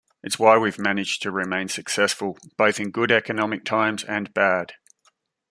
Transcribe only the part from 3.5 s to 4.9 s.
times and bad.